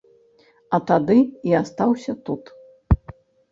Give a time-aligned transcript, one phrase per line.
[0.77, 1.17] А тады
[1.51, 2.43] і астаўся тут.